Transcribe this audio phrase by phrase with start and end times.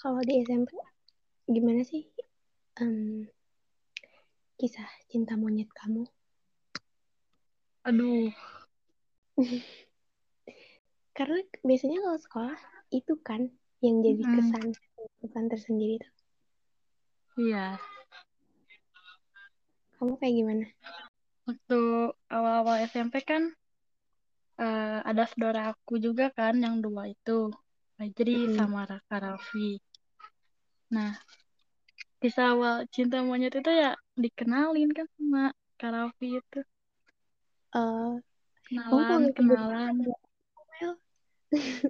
[0.00, 0.70] kalau di SMP
[1.54, 2.02] gimana sih
[2.82, 3.28] em,
[4.58, 6.02] kisah cinta monyet kamu?
[7.88, 8.32] Aduh,
[11.16, 11.38] Karena
[11.68, 12.56] biasanya kalau sekolah
[12.98, 13.40] itu kan
[13.84, 14.36] yang jadi Mm-mm.
[14.36, 14.64] kesan
[15.20, 16.12] kesan tersendiri tuh.
[17.36, 17.78] iya.
[19.96, 20.64] Kamu kayak gimana?
[21.48, 21.78] Waktu
[22.34, 23.42] awal-awal SMP kan
[24.64, 27.38] eh, ada saudara aku juga kan yang dua itu.
[28.16, 28.56] Jadi Mm-mm.
[28.56, 29.76] sama Raka Raffi.
[30.90, 31.14] Nah,
[32.20, 33.90] kisah awal cinta monyet itu ya
[34.22, 35.42] dikenalin kan sama
[35.78, 36.60] Kak Raffi itu.
[37.78, 38.10] Eh,
[38.90, 39.94] kalau Kenalan, kenalan.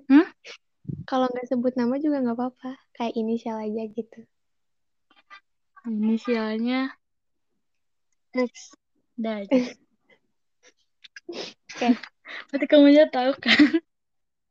[0.08, 0.26] Hmm?
[1.10, 2.70] kalau nggak sebut nama juga nggak apa-apa.
[2.96, 4.20] Kayak inisial aja gitu.
[5.88, 6.80] Inisialnya
[8.36, 8.72] X.
[9.20, 9.48] Aja.
[11.30, 11.88] Oke,
[12.48, 13.60] Berarti kamu aja tahu kan?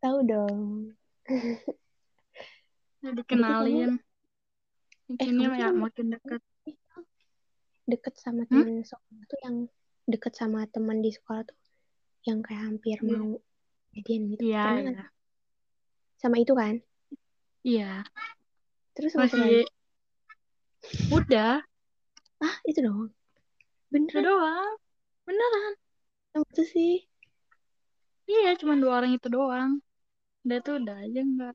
[0.01, 0.93] tahu dong.
[3.03, 3.99] Udah Berarti
[5.17, 5.49] dikenalin.
[5.49, 6.41] eh ya makin deket.
[7.89, 8.61] deket sama Hmm?
[8.61, 9.55] teman sekolah tuh yang
[10.05, 11.57] deket sama teman di sekolah tuh
[12.29, 13.09] yang kayak hampir Iya.
[13.09, 13.41] mau
[13.97, 14.41] jadian gitu.
[14.45, 14.77] Iya, kan?
[14.85, 15.05] iya.
[16.21, 16.75] Sama itu kan?
[17.65, 17.91] Iya.
[18.93, 19.25] Terus sama?
[19.25, 19.65] Masih
[21.09, 21.63] udah.
[22.39, 23.09] Ah, itu doang.
[23.09, 23.15] Itu
[23.89, 24.23] Beneran?
[24.23, 24.71] doang.
[25.25, 25.73] Beneran.
[26.31, 26.93] Sama itu sih.
[28.29, 29.81] Iya, cuma dua orang itu doang.
[30.45, 31.53] Udah tuh udah aja enggak.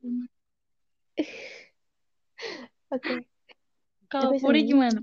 [2.94, 3.14] Oke.
[4.14, 5.02] Kalau Puri gimana?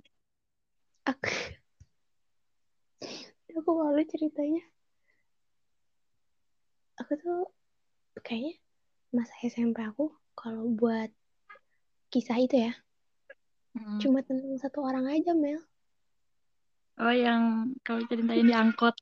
[1.04, 1.28] aku
[3.60, 4.64] aku malu ceritanya.
[7.04, 7.52] Aku tuh
[8.24, 8.56] kayaknya
[9.12, 11.12] masa SMP aku kalau buat
[12.08, 12.74] kisah itu ya
[13.72, 14.00] Hmm.
[14.04, 15.60] cuma tentang satu orang aja Mel.
[17.00, 18.96] Oh, yang kau ceritain di angkot.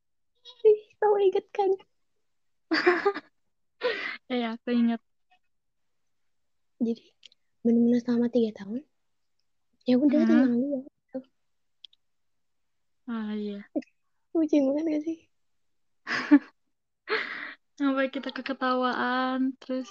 [0.70, 0.80] Ih,
[1.26, 1.72] inget kan?
[4.30, 5.02] Ya, ya, aku ingat.
[6.80, 7.02] Jadi
[7.66, 8.89] benar-benar selama tiga tahun
[9.90, 10.30] ya udah Hmm.
[10.30, 10.80] tentang dia.
[13.10, 13.58] Ah, iya.
[14.38, 15.18] Lucu banget gak sih?
[17.82, 19.90] Sampai kita keketawaan, terus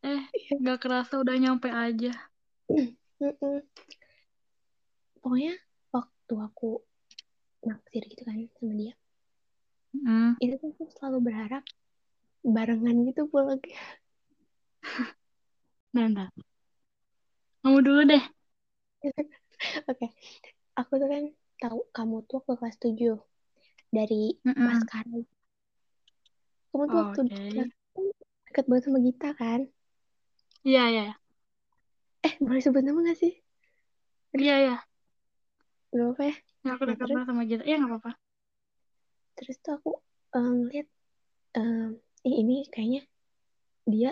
[0.00, 0.54] eh Iya.
[0.56, 2.14] nggak kerasa udah nyampe aja.
[5.18, 5.58] Pokoknya
[5.92, 6.80] waktu aku
[7.66, 8.94] naksir gitu kan sama dia,
[9.92, 10.38] Hmm.
[10.38, 11.64] itu tuh aku selalu berharap
[12.46, 13.60] barengan gitu pulang.
[15.96, 16.28] Nah, nah.
[17.64, 18.22] Kamu dulu deh.
[19.90, 20.06] Oke,
[20.80, 21.24] aku tuh kan
[21.62, 23.14] tahu kamu tuh waktu kelas 7
[23.96, 24.66] dari Mm-mm.
[24.66, 25.18] Baskara.
[26.70, 27.34] Kamu tuh Oh, waktu Oke.
[27.54, 27.70] kelas
[28.46, 29.60] deket banget sama Gita kan?
[30.64, 31.02] Iya, iya.
[32.26, 33.32] Eh, boleh sebut nama gak sih?
[34.38, 34.74] Iya, iya.
[35.96, 36.34] Gak apa ya?
[36.64, 37.62] Ya, aku Nah, dekat banget sama Gita.
[37.68, 38.10] Iya, nggak apa-apa.
[39.36, 39.90] terus tuh aku
[40.34, 40.86] ngeliat,
[41.58, 41.86] eh,
[42.28, 43.00] ih, ini kayaknya
[43.92, 44.10] dia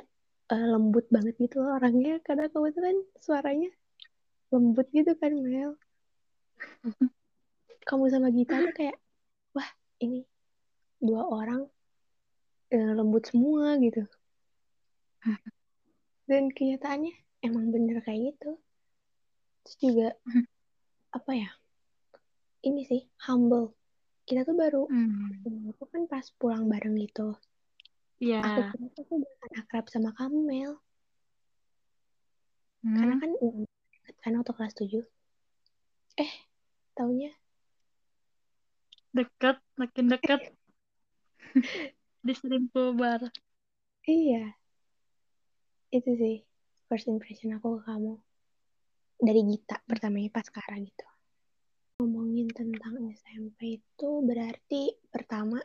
[0.54, 2.12] eh, lembut banget gitu loh orangnya.
[2.26, 2.96] Karena kamu tuh kan
[3.26, 3.68] suaranya
[4.56, 5.76] lembut gitu kan, Mel.
[7.88, 8.96] Kamu sama Gita tuh kayak,
[9.52, 9.68] wah
[10.00, 10.24] ini
[10.96, 11.68] dua orang
[12.72, 14.02] eh, lembut semua gitu.
[16.30, 17.12] Dan kenyataannya
[17.44, 18.58] emang bener kayak gitu.
[19.62, 20.08] Terus juga,
[21.18, 21.50] apa ya,
[22.64, 23.76] ini sih, humble.
[24.26, 25.70] Kita tuh baru, Hmm.
[25.70, 27.38] itu kan pas pulang bareng gitu.
[28.18, 28.42] Iya.
[28.42, 29.14] Aku kira tuh aku
[29.54, 30.72] akrab sama kamu, Mel.
[32.86, 33.22] Karena Hmm.
[33.22, 33.75] kan udah deket
[34.26, 35.06] kan waktu kelas 7.
[36.18, 36.32] Eh,
[36.98, 37.30] taunya
[39.14, 40.42] Dekat, makin dekat.
[42.26, 43.22] Di Serimpul Bar.
[44.02, 44.58] iya.
[45.94, 46.42] Itu sih
[46.90, 48.18] first impression aku ke kamu.
[49.22, 51.06] Dari Gita pertamanya pas Kara gitu.
[52.02, 55.62] Ngomongin tentang SMP itu berarti pertama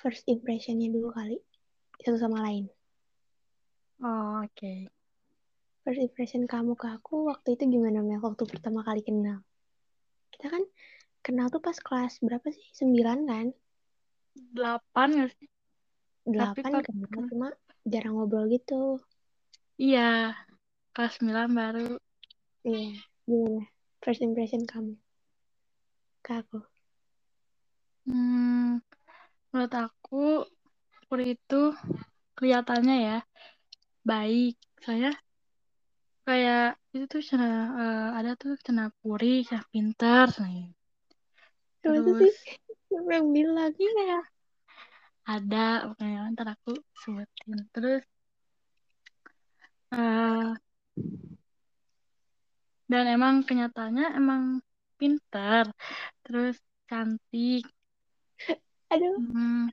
[0.00, 1.36] first impressionnya dulu kali.
[2.00, 2.72] Satu sama lain.
[4.00, 4.88] Oh, oke.
[5.80, 8.20] First impression kamu ke aku waktu itu gimana Mel?
[8.20, 9.40] Waktu pertama kali kenal.
[10.28, 10.62] Kita kan
[11.24, 12.66] kenal tuh pas kelas berapa sih?
[12.76, 13.46] Sembilan kan?
[14.52, 15.48] Delapan nggak sih?
[16.28, 17.48] Delapan kenal cuma
[17.88, 19.00] jarang ngobrol gitu.
[19.80, 20.36] iya
[20.92, 21.96] kelas 9 baru.
[22.60, 23.64] Iya, gimana?
[24.04, 25.00] First impression kamu
[26.20, 26.60] ke aku.
[28.04, 28.84] Hmm,
[29.48, 30.44] menurut aku
[31.08, 31.74] Puri itu
[32.36, 33.18] kelihatannya ya
[34.06, 34.54] baik.
[34.84, 35.10] Saya
[36.30, 36.60] kayak
[36.94, 37.46] itu tuh cina,
[37.82, 40.58] eh, ada tuh cina Puri, cina pinter, nih.
[41.84, 42.32] Masa Terus sih?
[43.10, 43.72] Yang bilang?
[43.84, 44.16] iya
[45.34, 45.56] ada
[45.88, 47.58] pokoknya ntar aku sebutin.
[47.74, 48.02] Terus
[49.92, 50.54] eh
[52.92, 54.42] dan emang kenyataannya emang
[54.98, 55.64] pinter,
[56.24, 56.56] terus
[56.88, 57.64] cantik.
[58.90, 59.68] Aduh, Hmm,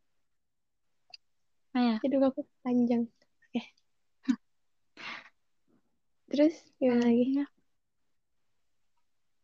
[1.73, 2.01] nah ya.
[2.03, 3.03] aduh aku panjang.
[3.45, 3.59] Oke.
[6.27, 7.23] Terus gimana lagi?
[7.39, 7.45] Ya?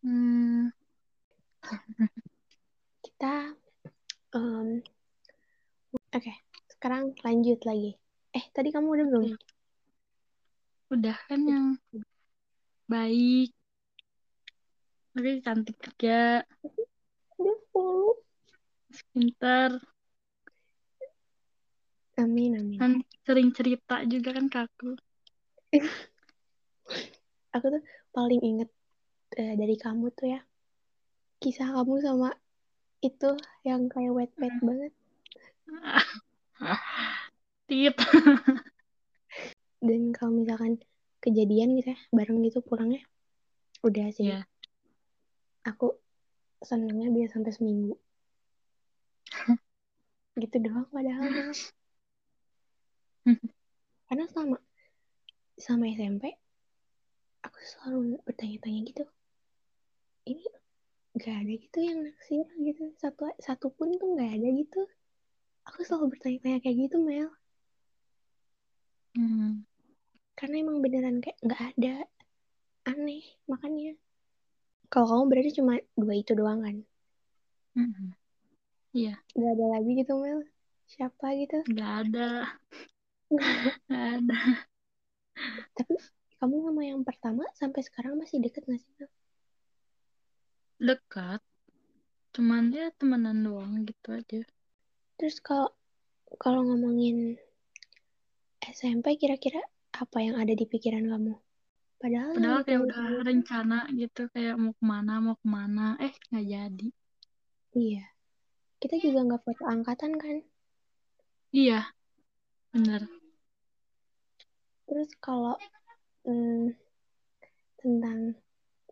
[0.04, 0.68] Hmm,
[3.04, 3.56] Kita,
[4.36, 4.68] em,
[6.16, 6.34] oke,
[6.74, 7.92] sekarang lanjut lagi.
[8.34, 9.26] Eh, tadi kamu udah belum?
[9.30, 9.46] Oke.
[10.94, 11.68] udah kan yang
[12.86, 13.50] baik,
[15.14, 16.46] tapi cantik juga,
[19.14, 19.72] pinter,
[22.18, 22.78] Amin, amin.
[22.80, 22.92] kan
[23.26, 24.90] sering cerita juga kan ke aku.
[27.54, 27.84] Aku tuh
[28.14, 28.70] paling inget
[29.38, 30.42] eh, dari kamu tuh ya,
[31.42, 32.30] kisah kamu sama
[33.04, 33.36] itu
[33.68, 34.66] yang kayak wet-wet Hmm.
[34.68, 34.94] banget.
[37.68, 37.96] Tit.
[39.84, 40.80] Dan kalau misalkan
[41.20, 43.04] kejadian gitu ya, bareng gitu pulangnya,
[43.84, 44.32] udah sih.
[44.32, 44.48] Iya.
[45.68, 46.00] Aku
[46.64, 47.96] senengnya bisa sampai seminggu.
[50.42, 51.28] gitu doang padahal.
[54.08, 54.58] Karena selama
[55.60, 56.36] sama SMP,
[57.72, 59.04] selalu bertanya-tanya gitu.
[60.28, 60.46] Ini
[61.20, 62.84] gak ada gitu yang naksir gitu.
[63.02, 64.82] Satu satu pun tuh gak ada gitu.
[65.72, 67.30] Aku selalu bertanya-tanya kayak gitu, Mel.
[69.16, 69.64] Hmm.
[70.36, 71.96] Karena emang beneran kayak gak ada.
[72.90, 73.96] Aneh, makanya.
[74.92, 76.78] Kalau kamu berarti cuma dua itu doang kan?
[77.80, 78.14] Mm-mm.
[78.94, 80.46] Iya, Gak ada lagi gitu, Mel.
[80.86, 81.58] Siapa gitu?
[81.66, 82.30] nggak ada,
[83.90, 84.40] nggak ada.
[85.74, 85.96] Tapi
[86.44, 89.08] kamu sama yang pertama sampai sekarang masih deket gak sih, Mel?
[90.76, 91.40] Dekat,
[92.36, 94.44] cuman ya temenan doang gitu aja.
[95.16, 95.72] Terus kalau
[96.36, 97.40] kalau ngomongin
[98.60, 99.64] SMP kira-kira
[99.96, 101.40] apa yang ada di pikiran kamu?
[101.96, 106.46] Padahal, Padahal kayak udah rencana gitu, kayak mau ke mana, mau ke mana, eh nggak
[106.52, 106.88] jadi.
[107.72, 108.04] iya.
[108.84, 110.44] Kita juga nggak foto angkatan kan?
[111.56, 111.88] Iya,
[112.76, 113.08] bener.
[114.84, 115.56] Terus kalau
[116.28, 116.76] hmm,
[117.80, 118.36] tentang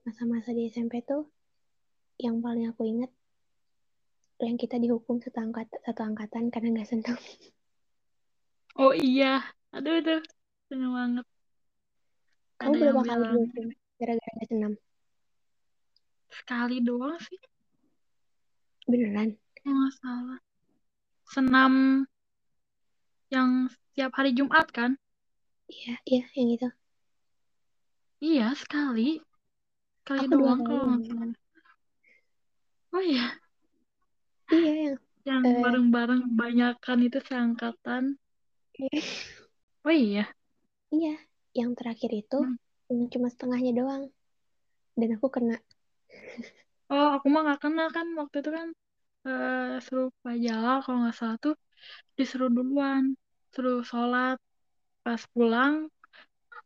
[0.04, 1.30] masa-masa di SMP tuh
[2.20, 3.12] yang paling aku inget
[4.42, 7.18] yang kita dihukum satu angkat satu angkatan karena nggak senam.
[8.80, 9.46] Oh iya,
[9.76, 10.16] aduh itu
[10.72, 11.26] seneng banget.
[12.58, 13.66] Kamu Ada berapa kali dihukum
[14.00, 14.74] gara-gara nggak senam?
[16.32, 17.38] sekali doang sih,
[18.88, 19.36] Beneran?
[19.62, 20.40] nggak salah.
[21.28, 21.74] Senam
[23.32, 24.98] yang setiap hari Jumat kan?
[25.72, 26.68] Iya, iya yang itu.
[28.28, 29.02] Iya, sekali.
[30.00, 30.68] Sekali Aku doang kali.
[30.68, 30.96] kalau.
[32.94, 33.42] Oh iya,
[34.56, 34.96] Iya yang
[35.30, 38.04] yang eh, bareng-bareng banyakan itu seangkatan.
[39.86, 40.34] Oh iya,
[40.98, 41.14] iya
[41.60, 42.56] yang terakhir itu Hmm.
[42.90, 44.04] yang cuma setengahnya doang.
[45.00, 45.56] Dan aku kena.
[46.94, 48.68] Oh, aku mah nggak kenal kan waktu itu kan
[49.28, 51.54] eh suruh pajala kalau nggak salah tuh
[52.20, 53.04] disuruh duluan,
[53.54, 54.38] suruh sholat.
[55.06, 55.74] Pas pulang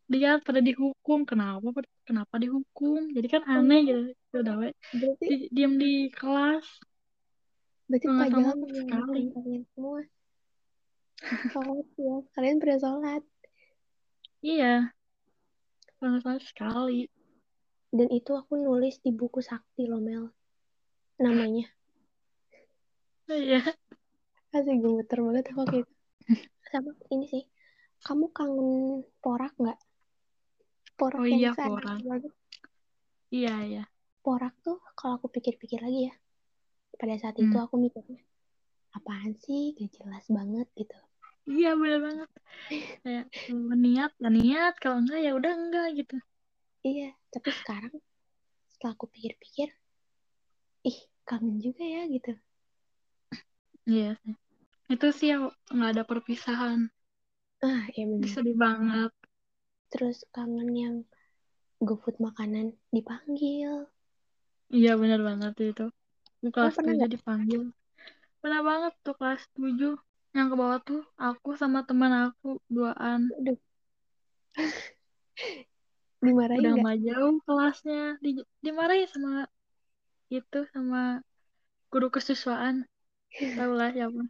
[0.06, 1.26] lihat pada dihukum.
[1.26, 1.66] Kenapa?
[2.06, 3.10] Kenapa dihukum?
[3.14, 4.02] Jadi kan aneh gitu.
[4.34, 4.70] Ya Udah we.
[4.94, 6.66] Berarti Di, diam di kelas.
[7.86, 9.22] berarti nggak mah sekali.
[9.30, 10.02] kalian semua.
[11.54, 12.16] Sholat ya.
[12.34, 13.24] Kalian pernah sholat.
[14.46, 14.94] Iya,
[15.98, 17.10] salah sekali.
[17.90, 20.30] Dan itu aku nulis di buku sakti loh Mel.
[21.22, 21.66] Namanya.
[23.26, 23.58] Iya.
[24.54, 25.94] Asli gemeter banget aku waktu itu.
[26.70, 27.44] Sama ini sih.
[28.06, 29.82] Kamu kangen porak nggak?
[30.96, 32.00] Porak Oh iya, sana porak.
[33.32, 33.84] Iya, iya.
[34.24, 36.16] Porak tuh kalau aku pikir-pikir lagi ya.
[36.96, 37.68] Pada saat itu Hmm.
[37.68, 38.24] aku mikirnya.
[38.96, 39.76] Apaan sih?
[39.76, 40.96] Gak jelas banget gitu.
[41.46, 42.30] Iya, bener banget.
[43.04, 43.26] Kayak
[43.76, 44.74] niat, ya niat.
[44.80, 46.18] Kalau enggak, ya udah enggak gitu.
[46.88, 47.12] Iya.
[47.30, 47.94] Tapi sekarang
[48.72, 49.70] setelah aku pikir-pikir.
[50.88, 50.98] Ih
[51.28, 52.32] kangen juga ya gitu.
[53.86, 54.16] Iya.
[54.88, 56.88] Itu sih yang nggak ada perpisahan.
[57.62, 58.30] Ah ya bener.
[58.32, 59.12] Sedih banget.
[59.96, 60.96] Terus kangen yang
[61.80, 63.88] GoFood makanan dipanggil.
[64.68, 65.88] Iya, bener banget itu.
[66.44, 67.12] Kamu kelas 7 nggak?
[67.16, 67.64] dipanggil.
[68.44, 69.96] Pernah banget tuh kelas 7.
[70.36, 73.32] Yang ke bawah tuh aku sama teman aku duaan.
[73.40, 73.60] Aduh.
[76.26, 78.20] Dimarahin Udah mah jauh kelasnya.
[78.20, 79.48] Di, dimarahin sama
[80.28, 81.24] itu sama
[81.88, 82.84] guru kesiswaan.
[83.32, 84.28] Tahu lah siapa.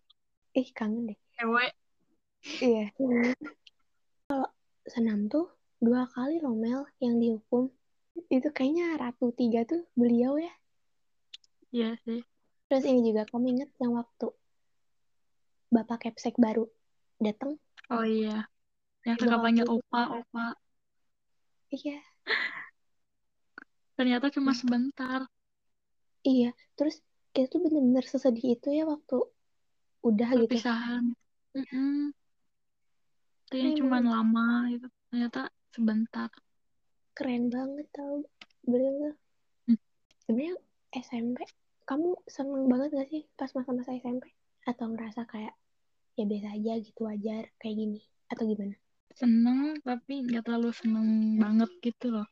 [0.53, 1.17] Ih kangen deh.
[1.41, 1.73] Cewek.
[2.61, 2.93] Iya.
[4.29, 4.45] Kalau
[4.85, 5.54] senam tuh
[5.85, 7.63] dua kali loh Mel yang dihukum.
[8.35, 10.53] Itu kayaknya Ratu tiga tuh beliau ya.
[11.75, 12.21] Iya sih.
[12.67, 14.27] Terus ini juga kamu inget yang waktu
[15.69, 16.65] Bapak Kepsek baru
[17.21, 17.59] datang?
[17.93, 18.47] Oh iya.
[19.05, 20.45] Yang suka panggil opa, opa.
[21.73, 21.97] Iya,
[23.95, 25.19] Ternyata cuma sebentar.
[26.25, 26.51] iya.
[26.75, 26.95] Terus
[27.35, 29.15] kita tuh bener-bener sesedih itu ya waktu
[30.03, 30.55] udah gitu.
[30.55, 31.03] Perpisahan.
[31.55, 32.11] Mm-mm.
[33.45, 34.87] Itu Karena yang cuma lama gitu.
[35.11, 35.41] Ternyata
[35.75, 36.29] sebentar.
[37.17, 38.17] keren banget tau
[38.71, 39.13] bener
[39.67, 39.77] Hmm.
[40.25, 40.55] sebenarnya
[41.05, 41.39] SMP
[41.89, 44.23] kamu seneng banget gak sih pas masa-masa SMP
[44.69, 45.53] atau ngerasa kayak
[46.17, 47.99] ya biasa aja gitu wajar kayak gini
[48.31, 48.75] atau gimana?
[49.19, 51.07] Seneng tapi nggak terlalu seneng
[51.41, 52.27] banget gitu loh.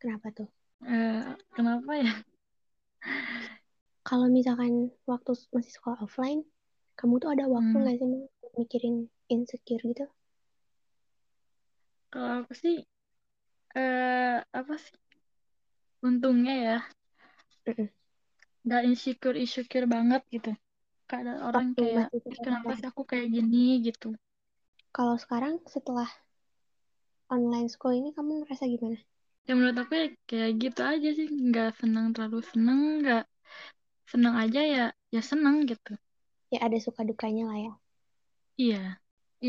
[0.00, 0.48] Kenapa tuh?
[0.94, 1.22] Eh,
[1.54, 2.12] kenapa ya?
[4.08, 4.72] Kalau misalkan
[5.10, 6.40] waktu masih sekolah offline
[6.98, 8.08] kamu tuh ada waktu Hmm, nggak sih
[8.58, 8.96] mikirin
[9.32, 10.04] insecure gitu
[12.12, 12.74] kalau aku sih
[13.78, 14.94] eh apa sih?
[16.06, 16.76] Untungnya ya.
[18.66, 20.50] Nggak insecure insecure banget gitu.
[21.18, 23.62] Ada orang kayak masih "Ih, sekolah kenapa sih aku kayak gini?
[23.86, 24.08] gitu.
[24.96, 26.08] Kalau sekarang setelah
[27.34, 28.98] online school ini kamu ngerasa gimana?
[29.46, 31.26] Ya menurut aku ya kayak gitu aja sih.
[31.48, 33.22] Nggak senang terlalu seneng nggak
[34.12, 35.92] seneng aja ya ya seneng gitu.
[36.54, 37.72] Ya ada suka dukanya lah ya.
[38.60, 38.76] Iya.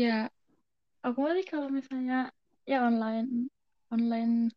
[0.00, 0.06] Ya
[1.06, 2.14] aku sih kalau misalnya
[2.70, 3.48] ya online.
[3.94, 4.50] Online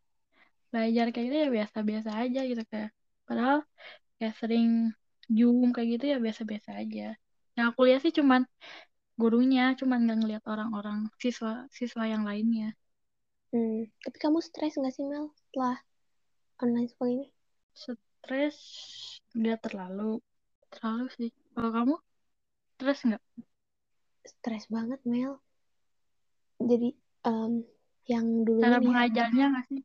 [0.72, 2.92] belajar kayak gitu ya biasa-biasa aja gitu kayak
[3.24, 3.64] padahal
[4.20, 4.92] kayak sering
[5.28, 7.16] Zoom kayak gitu ya biasa-biasa aja.
[7.56, 8.42] Yang aku lihat sih cuman
[9.18, 12.72] gurunya cuman nggak ngeliat orang-orang siswa siswa yang lainnya.
[13.48, 13.88] Hmm.
[14.04, 15.80] tapi kamu stres nggak sih Mel setelah
[16.60, 17.28] online school ini?
[17.72, 18.60] Stres
[19.34, 20.20] nggak terlalu
[20.70, 21.30] terlalu sih.
[21.56, 21.96] Kalau kamu
[22.76, 23.24] stres nggak?
[24.28, 25.40] Stres banget Mel.
[26.60, 26.90] Jadi
[27.24, 27.64] em,
[28.08, 28.84] yang dulunya cara ya.
[28.84, 29.82] mengajarnya nggak sih?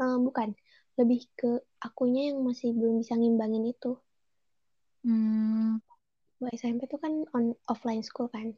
[0.00, 0.48] Em, bukan.
[0.96, 3.96] Lebih ke akunya yang masih belum bisa ngimbangin itu.
[5.04, 5.80] Hmm.
[6.40, 8.52] Waktu SMP tuh kan on offline school kan.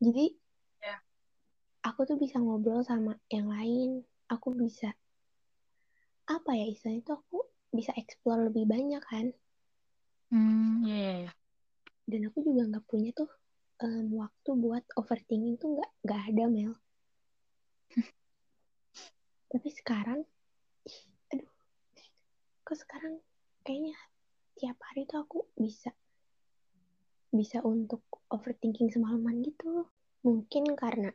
[0.00, 0.36] Jadi
[0.80, 0.96] ya.
[1.84, 4.04] aku tuh bisa ngobrol sama yang lain.
[4.28, 4.92] Aku bisa
[6.24, 7.38] apa ya istilahnya tuh aku
[7.72, 9.36] bisa explore lebih banyak kan.
[10.32, 11.32] Hmm ya ya ya
[12.06, 13.30] dan aku juga nggak punya tuh
[13.82, 16.72] em, waktu buat overthinking tuh nggak nggak ada Mel
[19.52, 20.24] tapi sekarang
[20.88, 21.00] ih,
[21.32, 21.52] aduh
[22.64, 23.20] kok sekarang
[23.62, 23.96] kayaknya
[24.56, 25.92] tiap hari tuh aku bisa
[27.32, 29.88] bisa untuk overthinking semalaman gitu.
[30.20, 31.10] Mungkin karena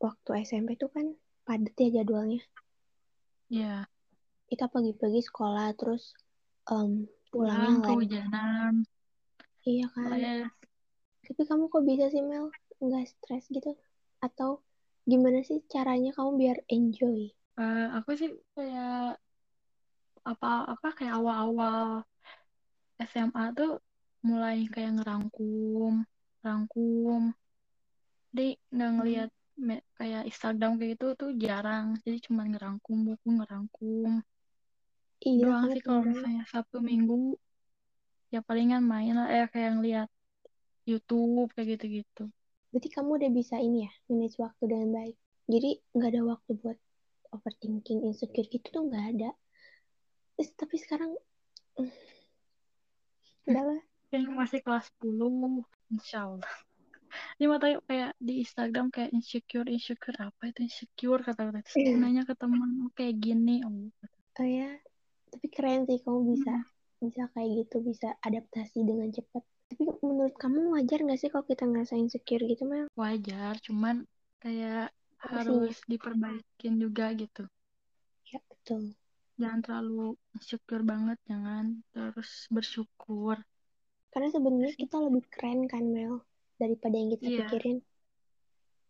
[0.00, 1.12] waktu SMP tuh kan
[1.44, 2.40] padet ya jadwalnya.
[3.52, 3.84] Ya
[4.48, 6.16] kita pagi-pagi sekolah terus
[6.72, 8.74] em, pulangnya pulang kehujanan
[9.68, 10.16] iya kan?
[10.16, 10.48] Les
[11.28, 12.48] tapi kamu kok bisa sih Mel
[12.80, 13.76] nggak stres gitu?
[14.24, 14.64] Atau
[15.10, 17.18] gimana sih caranya kamu biar enjoy?
[17.60, 18.88] Eh, aku sih kayak
[20.30, 21.88] apa apa kayak awal-awal
[23.10, 23.70] SMA tuh
[24.28, 25.94] mulai kayak ngerangkum
[26.44, 27.22] rangkum.
[28.32, 29.30] Jadi nggak ngelihat
[29.66, 31.86] me- kayak Instagram kayak gitu tuh jarang.
[32.04, 34.10] Jadi cuma ngerangkum buku ngerangkum.
[35.28, 37.14] Iya doang kamu sih kalau misalnya Sabtu Minggu.
[38.34, 40.08] Ya palingan main lah eh kayak ngeliat
[40.90, 42.22] YouTube kayak gitu-gitu
[42.70, 45.16] berarti kamu udah bisa ini ya manage waktu dengan baik.
[45.48, 46.78] Jadi nggak ada waktu buat
[47.32, 49.30] overthinking insecure gitu tuh nggak ada.
[50.36, 51.16] Terus, tapi sekarang
[53.48, 53.82] enggak lah.
[54.08, 56.54] Yang masih kelas 10 Insya Allah.
[57.40, 60.68] Ini mau tanya kayak di Instagram kayak insecure insecure apa itu?
[60.68, 63.64] Insecure kata-kata terus aku nanya ke teman oh kayak gini.
[63.64, 63.72] Oh
[64.38, 64.70] oh ya
[65.28, 66.52] tapi keren sih kamu bisa
[66.98, 71.44] Hmm, bisa kayak gitu bisa adaptasi dengan cepat tapi menurut kamu wajar nggak sih kalau
[71.44, 72.88] kita ngerasa insecure gitu Mel?
[72.96, 74.08] Wajar cuman
[74.40, 74.88] kayak
[75.20, 77.44] porsinya harus diperbaikin juga gitu.
[78.32, 78.96] Ya betul.
[79.36, 83.36] Jangan terlalu insecure banget jangan terus bersyukur.
[84.08, 86.24] Karena sebenarnya kita lebih keren kan Mel
[86.56, 87.38] daripada yang kita iya.
[87.46, 87.78] pikirin.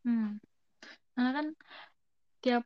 [0.07, 0.39] Hmm.
[1.19, 1.47] karena kan
[2.39, 2.65] tiap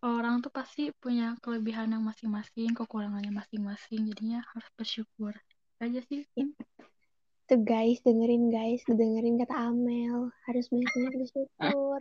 [0.00, 4.08] orang tuh pasti punya kelebihan yang masing-masing kekurangannya masing-masing.
[4.08, 5.36] Jadinya harus bersyukur
[5.84, 6.48] aja sih ya.
[6.48, 6.56] Hmm.
[7.46, 10.34] Tuh guys dengerin guys dengerin kata Amel.
[10.50, 12.00] Harus banyak-banyak bersyukur.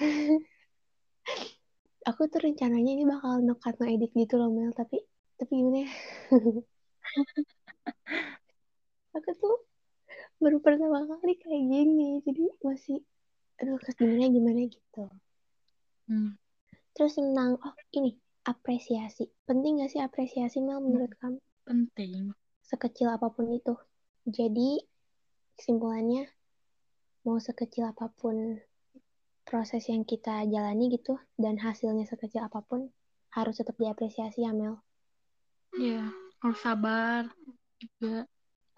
[2.08, 4.72] Aku tuh rencananya ini bakal nokat no edit gitu loh Mel.
[4.72, 5.04] Tapi
[5.36, 5.92] tapi gimana ya?
[9.20, 9.68] Aku tuh
[10.40, 12.24] baru pertama kali kayak gini.
[12.24, 13.04] Jadi masih
[13.60, 14.60] aduh gimana gimana?
[14.64, 15.04] gitu.
[16.10, 16.34] Hmm.
[16.96, 18.16] terus tentang oh ini
[18.48, 19.28] apresiasi.
[19.44, 21.38] Penting gak sih apresiasi Mel menurut kamu?
[21.68, 22.32] Penting.
[22.64, 23.76] Sekecil apa pun itu
[24.28, 24.84] jadi
[25.56, 26.28] kesimpulannya
[27.24, 28.56] mau sekecil apa pun
[29.44, 32.88] proses yang kita jalani gitu dan hasilnya sekecil apa pun
[33.34, 34.80] harus tetap diapresiasi ya Mel.
[35.76, 36.10] Ya
[36.40, 37.28] harus sabar
[37.78, 38.26] juga.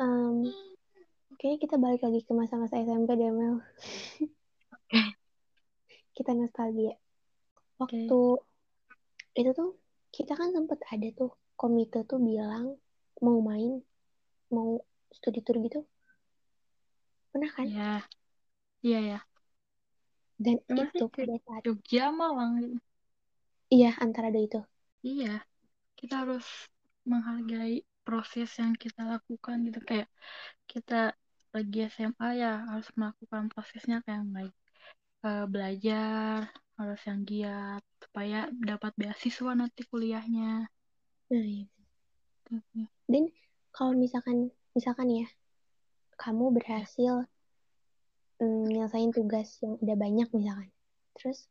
[0.01, 0.49] Em,
[1.39, 3.63] kayaknya kita balik lagi ke masa-masa SMP deh Mel.
[4.75, 5.03] Oke.
[6.13, 6.95] Kita nostalgia.
[7.81, 8.39] Waktu
[9.33, 9.71] itu tuh
[10.13, 12.77] kita kan sempet ada tuh komite tuh bilang
[13.25, 13.81] mau main
[14.53, 14.77] mau
[15.17, 15.81] studi tour gitu
[17.33, 17.91] pernah kan ya
[18.85, 19.19] iya ya
[20.43, 22.77] dan cuma itu pada saat Jogja Malang gitu
[23.73, 24.61] Iya, antara ada itu.
[25.01, 25.41] Iya,
[25.99, 26.45] kita harus
[27.09, 30.09] menghargai proses yang kita lakukan gitu kayak
[30.69, 31.17] kita
[31.55, 34.55] lagi SMA ya harus melakukan prosesnya kayak baik
[35.27, 36.39] eh, belajar
[36.79, 40.69] harus yang giat supaya dapat beasiswa nanti kuliahnya.
[41.33, 41.65] Nah, iya.
[42.45, 42.85] Gitu.
[43.09, 43.25] Dan
[43.73, 45.29] kalau misalkan misalkan ya,
[46.17, 47.27] kamu berhasil
[48.41, 50.71] mm, nyelesain tugas yang udah banyak misalkan.
[51.19, 51.49] Terus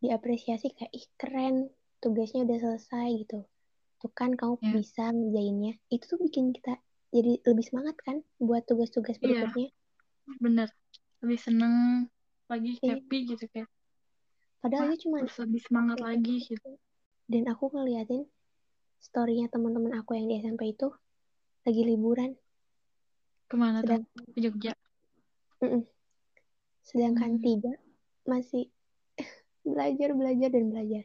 [0.00, 1.68] diapresiasi kayak ih keren,
[2.00, 3.44] tugasnya udah selesai gitu.
[4.00, 4.70] Tuh kan kamu Ya.
[4.80, 5.76] bisa ngerjainnya.
[5.92, 6.80] Itu tuh bikin kita
[7.12, 9.44] jadi lebih semangat kan buat tugas-tugas Iya.
[9.44, 9.68] berikutnya.
[10.40, 10.68] Bener,
[11.20, 11.74] lebih seneng
[12.48, 12.96] lagi Iya.
[12.96, 13.68] happy gitu kayak
[14.60, 16.70] Padahal wah itu cuma lebih semangat SMP lagi gitu.
[17.30, 18.28] Dan aku ngeliatin
[19.00, 20.92] story-nya teman-teman aku yang di SMP itu
[21.64, 22.36] lagi liburan.
[23.50, 23.98] Ke mana tuh?
[23.98, 24.04] Sedang,
[24.34, 24.72] Ke Jogja.
[25.62, 25.86] Mm-mm.
[26.88, 27.44] sedangkan Hmm.
[27.44, 27.72] tiga
[28.30, 28.62] masih
[29.72, 31.04] belajar, belajar, dan belajar.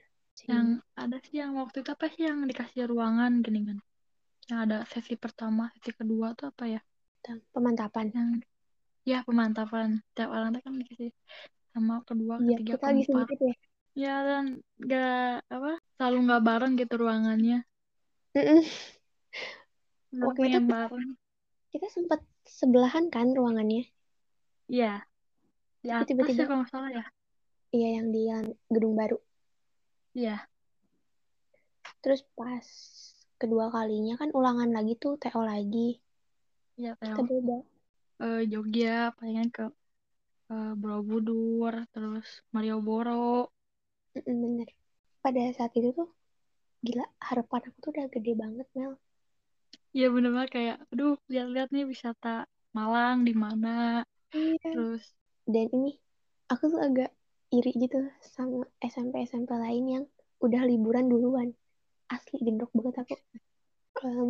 [0.52, 0.68] Yang
[1.04, 3.78] ada sih yang waktu itu apa sih yang dikasih ruangan gini kan?
[4.50, 6.80] Yang ada sesi pertama, sesi kedua tuh apa ya?
[7.54, 8.08] Pemantapan.
[8.16, 8.30] Yang
[9.12, 9.90] ya pemantapan.
[10.16, 11.12] Tiap orang tuh kan dikasih
[11.74, 13.28] sama kedua, Iya, ketiga, kita keempat.
[13.48, 13.54] ya.
[14.04, 14.46] Ya dan
[14.92, 15.10] gak
[15.56, 17.58] apa selalu nggak bareng gitu ruangannya.
[18.36, 18.66] Mm-mm.
[20.16, 21.10] Nggak Waktu itu bareng.
[21.74, 23.90] kita sempat sebelahan kan ruangannya.
[24.70, 25.04] Iya.
[25.82, 27.06] Di Tapi atas tiba-tiba, ya kalau nggak salah ya.
[27.76, 28.22] iya yang di
[28.72, 29.18] gedung baru.
[30.16, 30.38] Iya.
[32.02, 32.68] Terus pas
[33.36, 36.00] kedua kalinya kan ulangan lagi tuh, TO lagi.
[36.80, 37.28] Iya Kita Teo.
[37.28, 37.58] beda.
[38.16, 39.66] Eh, Jogja palingan ke
[40.54, 43.52] eh, Borobudur, terus Malioboro.
[44.16, 44.70] Bener.
[45.20, 46.10] Pada saat itu tuh,
[46.86, 48.94] gila, harapan aku tuh udah gede banget, Mel.
[49.96, 52.28] Iya bener banget kayak, aduh lihat-lihat nih wisata
[52.78, 53.70] Malang di mana.
[54.38, 54.70] Iya.
[54.72, 55.04] Terus
[55.54, 55.92] Dan ini,
[56.52, 57.10] aku tuh agak
[57.56, 57.98] iri gitu
[58.36, 58.60] sama
[58.94, 60.06] SMP-SMP lain yang
[60.46, 61.50] udah liburan duluan.
[62.16, 63.16] Asli gendok banget aku.
[64.06, 64.30] Em,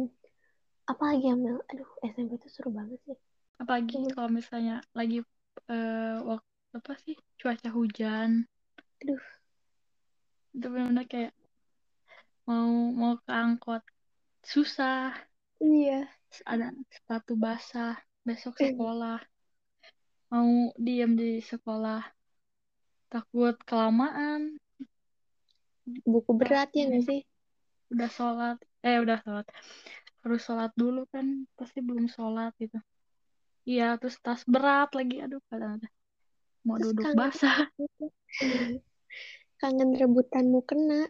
[0.92, 1.58] apalagi ya, Mel?
[1.72, 3.18] Aduh, SMP tuh seru banget sih.
[3.62, 4.12] apalagi Hmm.
[4.14, 5.18] kalau misalnya lagi
[5.72, 8.30] eh, waktu apa sih cuaca hujan,
[9.02, 9.22] Aduh,
[10.56, 11.32] itu benar-benar kayak
[12.48, 13.82] mau mau ke angkot
[14.52, 14.98] susah,
[15.64, 16.08] iya.
[16.44, 17.96] ada sepatu basah,
[18.28, 18.76] besok Eh.
[18.76, 19.20] sekolah,
[20.32, 22.04] mau diem di sekolah,
[23.08, 24.60] takut kelamaan,
[26.04, 27.22] Buku berat ya nggak sih?
[27.94, 29.46] udah sholat, eh udah sholat,
[30.26, 32.82] harus sholat dulu kan, pasti belum sholat gitu.
[33.66, 35.94] Iya, terus tas berat lagi, aduh kadang-kadang
[36.66, 37.58] mau Terus duduk kangen basah.
[39.62, 41.06] kangen rebutanmu kena.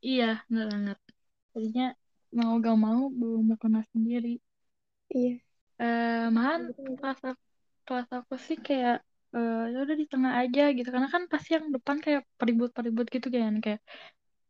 [0.00, 0.98] Iya, bener banget.
[1.52, 1.86] Jadinya
[2.38, 4.28] mau gak mau belum mau kena sendiri.
[5.14, 5.40] Iya.
[5.82, 6.96] Eh, nggak sih?
[6.98, 7.42] kelas aku,
[7.86, 8.94] kelas aku sih kayak
[9.34, 13.26] eh ya udah di tengah aja gitu karena kan pasti yang depan kayak peribut-peribut gitu
[13.34, 13.80] kan kayak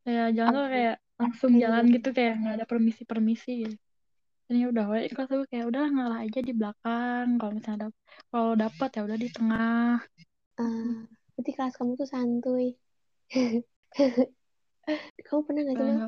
[0.04, 3.76] kayak jalan tuh kayak langsung jalan gitu kayak nggak ada permisi-permisi gitu.
[4.48, 7.88] Dan ya udah, we, kelas aku kayak udah ngalah aja di belakang kalau misalnya ada
[8.32, 9.98] kalau dapat ya udah di tengah.
[10.62, 10.94] Ah,
[11.34, 12.66] berarti kelas kamu tuh santuy.
[15.26, 16.04] Kamu pernah nggak sih, Kayak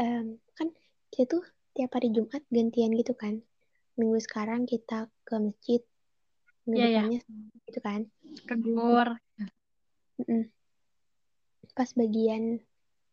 [0.00, 0.68] Em, kan
[1.12, 1.44] kita tuh
[1.76, 3.44] tiap hari Jumat gantian gitu kan.
[3.96, 5.80] Minggu sekarang kita ke masjid,
[6.64, 7.00] minggu Iya, iya.
[7.20, 7.20] depannya
[7.68, 8.00] gitu kan.
[8.48, 9.08] keluar.
[10.20, 10.48] Mm-mm.
[11.72, 12.60] Pas bagian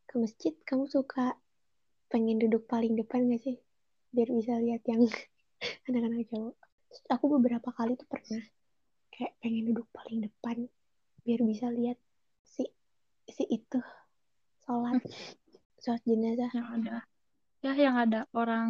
[0.07, 1.35] ke masjid, kamu suka
[2.11, 3.57] pengen duduk paling depan gak sih?
[4.11, 5.03] Biar bisa lihat yang
[5.87, 6.55] anak-anak cowok.
[6.89, 8.41] Terus aku beberapa kali tuh pernah
[9.13, 10.71] kayak pengen duduk paling depan
[11.27, 11.99] biar bisa lihat
[12.47, 12.63] si
[13.27, 13.83] si itu
[14.63, 15.03] sholat
[15.83, 16.53] sholat jenazah.
[16.55, 16.95] yang ada
[17.65, 18.69] ya yang ada orang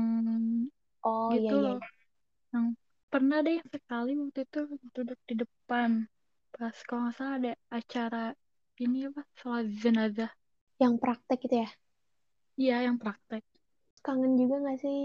[1.03, 1.69] Oh iya gitu iya.
[1.69, 1.77] loh
[2.53, 2.65] yang
[3.11, 4.59] pernah deh sekali waktu itu
[4.95, 5.91] duduk di depan
[6.53, 8.23] pas kalau nggak salah ada acara
[8.83, 10.31] ini apa sholat jenazah
[10.81, 11.69] Yang praktek gitu ya.
[12.61, 13.43] iya yang praktek
[14.05, 14.99] Kangen juga gak sih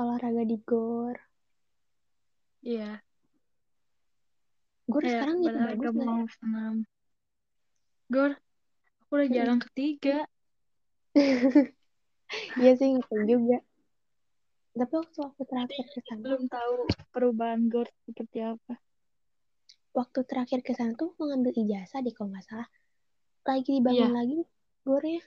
[0.00, 1.16] olahraga di gor?
[2.62, 3.02] iya
[4.92, 6.08] Gor sekarang padahal bagus gak?
[6.08, 6.74] mau senam
[8.14, 8.30] gor
[9.02, 10.16] aku udah jarang ketiga
[12.56, 13.58] Iya sih ngapain juga.
[14.72, 16.72] Tapi waktu aku terakhir ke sana, belum tahu
[17.12, 18.80] perubahan gor seperti apa
[19.92, 22.68] waktu terakhir ke sana tuh aku ngambil ijazah deh kalau nggak salah.
[23.44, 24.38] Lagi dibangun iya lagi
[24.82, 25.22] gornya.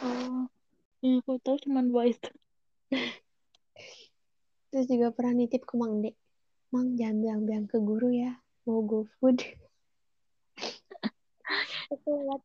[0.00, 0.46] oh
[1.02, 2.30] yang aku tahu cuma dua itu
[4.70, 6.14] Terus juga pernah nitip ke Mang Dek.
[6.70, 8.38] Mang jangan bilang-bilang ke guru ya.
[8.62, 9.42] Mau go food.
[11.90, 12.38] Aku lewat,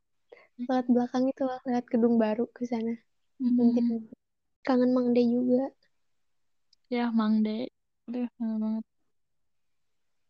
[0.59, 1.59] lewat belakang itu loh.
[1.67, 2.93] Lewat gedung baru ke sana.
[3.39, 3.77] Hmm,
[4.65, 5.65] Kangen Mang Dek juga.
[6.95, 7.55] ya Mang De
[8.07, 8.85] aduh kangen banget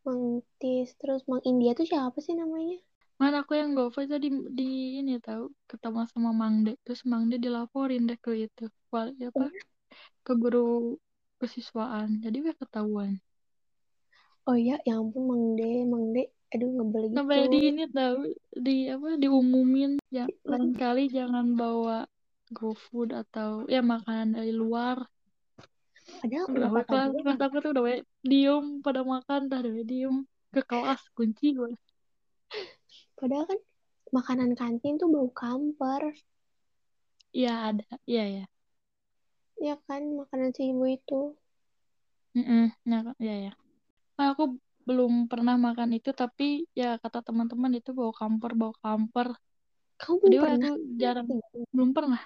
[0.05, 0.23] Mang
[0.59, 0.89] Tis.
[0.99, 2.77] Terus Mang India tuh siapa sih namanya?
[3.21, 4.63] Mana aku yang GoFo itu di, di
[4.99, 6.71] ini tahu ketemu sama Mang De.
[6.85, 8.63] Terus Mang De dilaporin deh ke itu.
[8.93, 9.45] Wali apa?
[10.25, 10.59] Ke guru
[11.41, 12.09] kesiswaan.
[12.25, 13.11] Jadi gue ketahuan.
[14.49, 16.21] Oh iya, ya ampun Mang De, Mang De,
[16.55, 17.15] aduh ngebel gitu.
[17.19, 18.17] Sampai di ini tahu
[18.55, 22.07] di apa diumumin ya lain kali jangan bawa
[22.55, 25.03] GoFood atau ya makanan dari luar.
[26.23, 30.15] Padahal Udah apa-apa kelas aku tuh udah we, diem pada makan dah udah diem
[30.55, 31.75] ke kelas kunci gue.
[33.19, 33.59] Padahal kan
[34.15, 36.15] makanan kantin tuh bau kamper.
[37.35, 38.45] Iya ada, iya ya.
[39.59, 41.35] Ya kan, makanan si ibu itu.
[42.35, 43.53] Mm nah, ya ya.
[44.15, 49.27] Nah, aku belum pernah makan itu tapi ya kata teman-teman itu bau kamper bau kamper.
[49.97, 50.69] Kamu belum Jadi pernah?
[50.69, 51.27] aku jarang
[51.73, 52.21] belum pernah.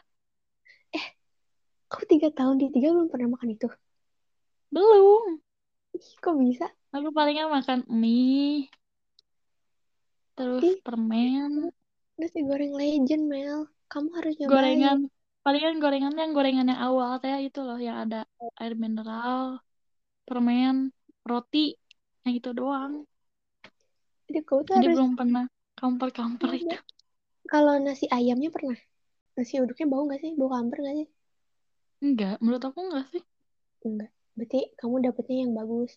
[1.90, 3.68] Kamu tiga tahun di tiga belum pernah makan itu?
[4.74, 5.42] Belum.
[5.98, 6.66] Ih, kok bisa?
[6.96, 8.70] Aku palingan makan mie
[10.36, 10.80] terus Ih.
[10.86, 11.70] permen,
[12.20, 13.72] Nasi goreng legend, Mel.
[13.92, 14.52] Kamu harus nyobain.
[14.52, 15.00] gorengan.
[15.40, 18.28] Palingan gorengan yang gorengan yang awal teh itu loh yang ada
[18.60, 19.64] air mineral,
[20.28, 20.92] permen,
[21.24, 21.79] roti,
[22.24, 22.94] yang itu doang.
[24.28, 25.46] Jadi kamu tuh Jadi harus belum pernah
[25.80, 26.60] kamper-kamper Iya.
[26.64, 26.78] itu.
[27.52, 28.78] kalau nasi ayamnya pernah.
[29.38, 30.32] Nasi uduknya bau nggak sih?
[30.40, 31.08] Bau kamper nggak sih?
[32.06, 33.24] Enggak, menurut aku enggak sih.
[33.88, 34.12] Enggak.
[34.38, 35.92] Berarti kamu dapetnya yang bagus.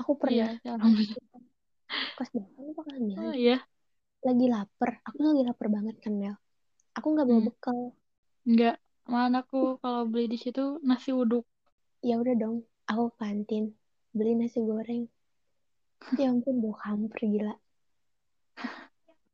[0.00, 0.92] Aku pernah Iya, ya, kelas 8
[2.06, 3.56] apa kelas 9 Oh iya,
[4.26, 4.90] lagi lapar.
[5.08, 6.34] Aku lagi lapar banget kan, Mel.
[6.98, 7.48] Aku nggak bawa Hmm.
[7.48, 7.78] bekal.
[8.48, 8.76] enggak.
[9.12, 11.44] Mana aku kalau beli di situ nasi uduk.
[12.08, 12.56] Ya udah dong,
[12.90, 13.64] aku kantin
[14.16, 15.04] beli nasi goreng.
[16.16, 17.54] Ya ampun, bau kamper gila.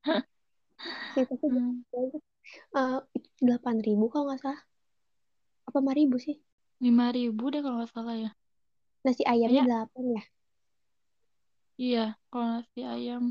[1.14, 1.84] Sih, tapi Hmm.
[2.74, 2.98] eh,
[3.38, 4.60] delapan ribu kalau nggak salah.
[5.68, 6.36] Apa lima ribu sih?
[6.82, 8.30] lima ribu deh kalau nggak salah ya.
[9.06, 10.22] Nasi ayamnya Kayak- delapan ya.
[11.78, 13.22] Iya, kalau nasi ayam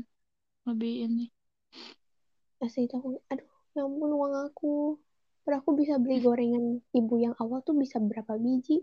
[0.64, 1.26] lebih ini.
[2.58, 4.96] Nasi itu aku, aduh, ya ampun uang aku.
[5.42, 8.80] Padahal aku bisa beli gorengan ibu yang awal tuh bisa berapa biji.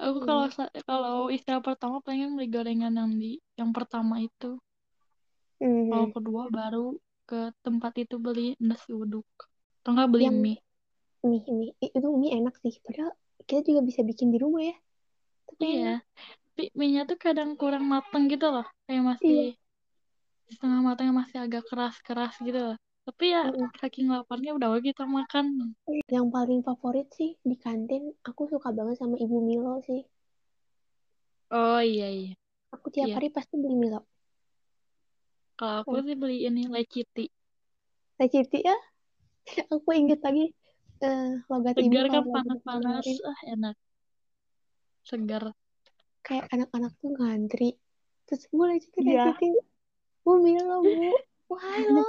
[0.00, 0.26] Aku Hmm.
[0.26, 4.56] kalau sa- kalau istilah pertama pengen beli gorengan yang di yang pertama itu.
[5.60, 5.92] Mhm.
[5.92, 6.86] Kalau kedua baru
[7.28, 9.28] ke tempat itu beli nasi uduk.
[9.84, 10.58] Atau nggak beli Yang- mie.
[11.20, 12.80] Mie, mie, itu mie enak sih.
[12.80, 13.12] Padahal
[13.44, 14.76] kita juga bisa bikin di rumah ya.
[15.52, 15.60] Tapi.
[15.68, 15.94] Iya.
[16.50, 18.64] Tapi mie-nya tuh kadang kurang mateng gitu loh.
[18.88, 19.54] Kayak masih
[20.48, 22.78] setengah matangnya masih agak keras-keras gitu loh.
[23.10, 23.42] Tapi ya
[23.82, 25.74] saking laparnya udah we kita makan.
[26.06, 30.06] Yang paling favorit sih di kantin, aku suka banget sama Ibu Milo sih.
[31.50, 32.32] Oh iya iya.
[32.70, 33.18] Aku tiap Iya.
[33.18, 34.06] hari pasti beli Milo.
[35.58, 37.26] Kalau aku sih beli ini leciti.
[38.14, 38.78] Leciti ya,
[39.74, 40.54] aku inget lagi
[41.02, 43.04] eh, logat ibu Segar kan lagi panas-panas.
[43.26, 43.76] Ah enak.
[45.02, 45.44] Segar.
[46.22, 47.74] Kayak anak-anak tuh ngantri.
[48.30, 49.34] Terus bu leciti, Iya.
[49.34, 49.50] leciti.
[50.22, 50.94] Bu Milo, bu.
[51.50, 52.06] Wah lo,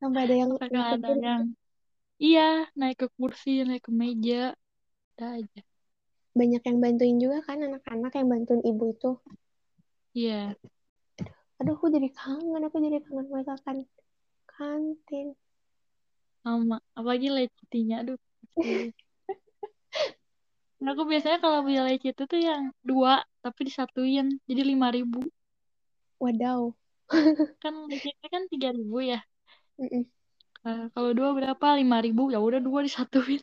[0.00, 1.42] Sampai ada yang Sampai ada yang
[2.16, 4.54] iya naik ke kursi, naik ke meja.
[5.16, 5.62] Udah aja.
[6.36, 9.12] Banyak yang bantuin juga kan anak-anak yang bantuin ibu itu.
[10.12, 10.56] Iya.
[11.56, 13.76] Aduh, aku jadi kangen, aku jadi kangen masakan
[14.44, 15.32] kantin.
[16.44, 16.80] Sama.
[16.92, 18.04] Apalagi lecitinya.
[18.04, 18.20] Aduh.
[20.76, 25.24] Nah, aku biasanya kalau beli leciti tuh yang dua tapi disatuin jadi lima ribu
[26.20, 26.76] Wadaw.
[27.62, 29.18] Kan leciti kan tiga ribu ya
[29.80, 30.02] Mm-mm.
[30.66, 33.42] Nah, kalau dua berapa lima ribu ya udah dua disatuin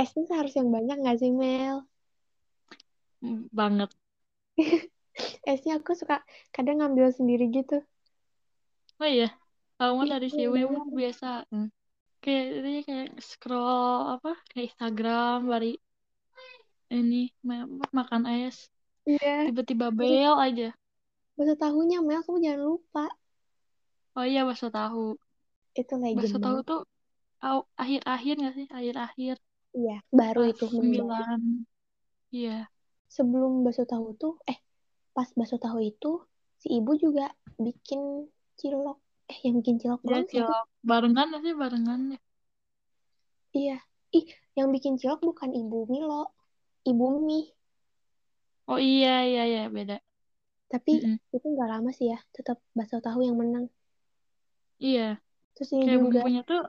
[0.00, 1.76] Esnya harus yang banyak nggak sih, Mel?
[3.22, 3.90] Mm, banget
[5.50, 6.16] Esnya aku suka
[6.54, 7.76] kadang ngambil sendiri gitu.
[9.02, 9.26] oh iya
[9.78, 10.82] kalau mau Iya, dari si iya, banyak.
[11.00, 11.68] biasa Hmm.
[12.22, 15.70] kayak ini kayak scroll apa kayak Instagram dari
[16.98, 18.56] ini ma- makan es
[19.08, 19.50] Iya.
[19.50, 20.68] tiba-tiba bel aja
[21.38, 23.04] Bakso tahunya, Mel, kamu jangan lupa.
[24.18, 25.00] oh iya bakso tahu
[25.80, 26.80] Itu legend bakso tahu tuh
[27.82, 29.36] akhir-akhir nggak sih akhir-akhir
[29.78, 31.12] Iya, baru itu menu baru.
[31.14, 31.40] sembilan
[32.34, 32.68] iya
[33.14, 34.58] Sebelum bakso tahu tuh, eh,
[35.16, 36.10] pas bakso tahu itu,
[36.62, 37.24] si ibu juga
[37.64, 38.00] bikin
[38.60, 38.98] cilok.
[39.32, 40.30] Eh, yang bikin cilok Ya, siapa?
[40.30, 40.64] cilok.
[40.88, 41.54] Barengan gak sih?
[41.60, 42.18] Barengan ya.
[43.60, 43.76] Iya.
[44.18, 44.26] Ih,
[44.58, 46.22] yang bikin cilok bukan ibu Milo.
[46.90, 47.44] Ibu mie.
[48.70, 49.60] Oh iya, iya, iya.
[49.74, 49.94] Beda.
[50.72, 51.18] Tapi Mm-mm.
[51.36, 52.18] itu nggak lama sih ya.
[52.36, 53.66] Tetap bakso tahu yang menang.
[54.86, 55.00] Iya.
[55.54, 56.60] Terus ini Kayak juga bumbunya tuh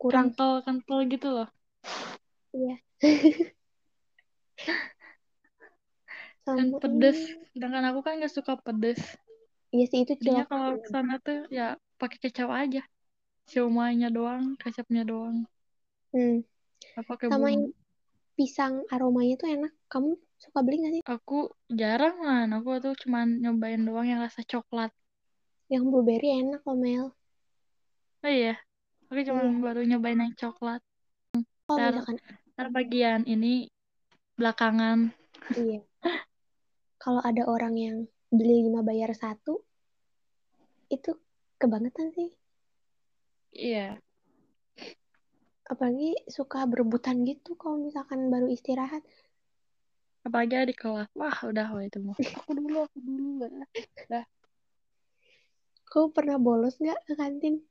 [0.00, 0.28] kurang.
[0.30, 1.48] kental-kental gitu loh.
[2.52, 2.74] Iya.
[6.46, 7.18] Dan pedes.
[7.52, 9.00] Sedangkan aku kan gak suka pedes.
[9.74, 10.46] Iya sih, itu cilok.
[10.50, 12.80] kalau ke sana tuh ya pakai kecap aja.
[13.50, 15.36] Siomanya doang, kecapnya doang.
[16.12, 16.40] Hmm.
[17.08, 17.72] Pakai Sama bumbu.
[18.38, 19.72] Pisang aromanya tuh enak.
[19.90, 21.02] Kamu suka beli gak sih?
[21.10, 22.46] Aku jarang lah.
[22.56, 24.94] Aku tuh cuman nyobain doang yang rasa coklat.
[25.72, 27.06] Yang blueberry enak loh, Mel.
[28.24, 28.54] Oh iya,
[29.10, 29.58] aku cuma Iya.
[29.66, 30.80] baru nyobain yang coklat.
[31.66, 32.16] Kalau Ntar, misalkan,
[32.54, 33.68] ntar bagian ini
[34.38, 34.98] belakangan.
[35.58, 35.80] iya.
[37.02, 37.96] Kalau ada orang yang
[38.34, 39.62] beli lima bayar satu,
[40.90, 41.10] itu
[41.60, 42.28] kebangetan sih.
[43.52, 43.98] Iya,
[45.68, 49.04] Apalagi suka berebutan gitu kalau misalkan baru istirahat.
[50.24, 51.08] apalagi ada di kelas.
[51.16, 52.16] Wah, udah wah itu mah.
[52.16, 53.48] Aku dulu, aku dulu.
[54.08, 54.24] Udah.
[55.88, 57.64] Kau pernah bolos nggak ke kantin?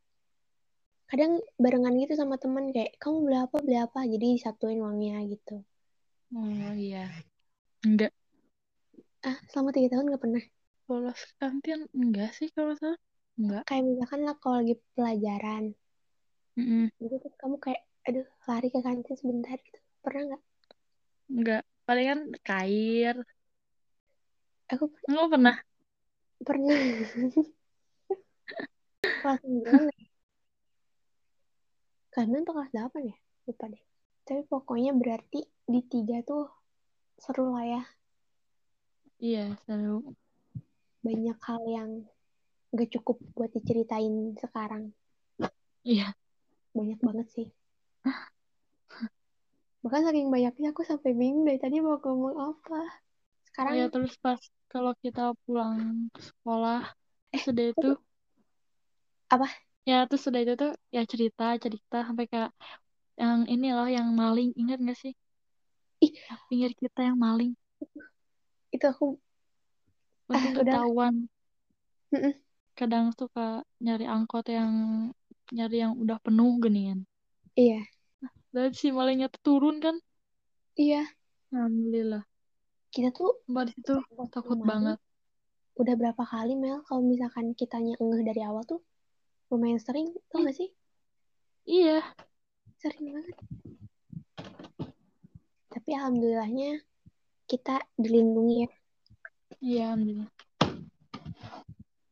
[1.05, 3.99] Kadang barengan gitu sama temen kayak, kamu beli apa, beli apa.
[4.09, 5.61] Jadi disatuin uangnya gitu.
[6.33, 7.13] Oh iya.
[7.85, 8.11] Enggak.
[9.21, 10.43] Ah, selama tiga tahun nggak pernah.
[10.87, 12.99] Bolos kantin enggak sih kalau salah.
[13.37, 13.63] Enggak.
[13.69, 15.63] Kayak misalkan lah kalau lagi pelajaran.
[16.57, 16.89] Mm-mm.
[16.97, 19.79] Gitu terus kamu kayak, aduh lari ke kantin sebentar gitu.
[20.01, 20.43] Pernah nggak?
[21.29, 21.63] Enggak.
[21.87, 23.15] Palingan kair.
[24.73, 25.55] Aku Enggak pernah.
[26.43, 26.75] pernah.
[29.23, 30.07] kelas 9 ya?
[32.11, 33.17] Kelas 9 atau kelas 8 ya?
[33.47, 33.83] Lupa deh.
[34.27, 36.51] Tapi pokoknya berarti di tiga tuh
[37.15, 37.83] seru lah ya.
[39.17, 40.13] Iya, seru.
[41.01, 41.89] Banyak hal yang
[42.75, 44.91] gak cukup buat diceritain sekarang.
[45.87, 46.11] Iya.
[46.77, 47.47] Banyak banget sih.
[49.83, 52.79] Bahkan saking banyaknya aku sampai bingung dari tadi mau ngomong apa.
[53.47, 55.75] Sekarang Ya terus pas kalau kita pulang
[56.13, 56.79] ke sekolah,
[57.35, 57.87] Eh, sudah itu
[59.29, 59.47] apa?
[59.89, 62.51] ya terus sudah itu tuh ya cerita cerita sampai kayak
[63.21, 65.13] yang ini loh yang maling ingat gak sih?
[66.01, 66.13] Ih.
[66.29, 67.51] Yang pinggir kita yang maling
[68.75, 69.05] Itu aku
[70.31, 70.79] untung udah.
[70.79, 71.15] ketahuan.
[72.13, 72.33] Mm-mm.
[72.79, 73.41] Kadang suka
[73.83, 74.73] nyari angkot yang
[75.55, 76.99] nyari yang udah penuh ginian.
[77.55, 77.81] iya,
[78.51, 79.95] Dan si malingnya tuh turun kan?
[80.75, 81.03] iya.
[81.53, 82.23] Alhamdulillah.
[82.91, 83.95] Kita tuh Mbak di situ
[84.33, 84.97] takut banget.
[85.77, 88.81] udah berapa kali Mel kalau misalkan kitanya ngeh dari awal tuh
[89.53, 90.69] lumayan sering, tau gak sih?
[91.67, 92.03] Iya,
[92.81, 93.37] Sering banget.
[95.71, 96.81] Tapi alhamdulillahnya
[97.47, 98.69] kita dilindungi ya.
[99.63, 100.29] iya alhamdulillah.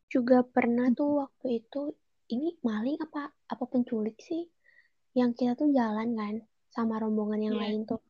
[0.07, 1.91] Juga pernah tuh waktu itu
[2.33, 4.45] ini maling apa apa penculik sih?
[5.13, 6.35] Yang kita tuh jalan kan
[6.75, 7.61] sama rombongan yang Iya.
[7.63, 8.01] lain tuh.